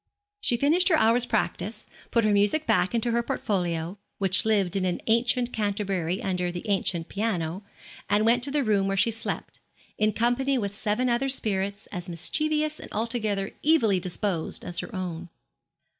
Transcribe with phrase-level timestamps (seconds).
[0.39, 4.83] She finished her hour's practice, put her music back into her portfolio, which lived in
[4.83, 7.61] an ancient canterbury under the ancient piano,
[8.09, 9.59] and went to the room where she slept,
[9.99, 15.29] in company with seven other spirits, as mischievous and altogether evilly disposed as her own.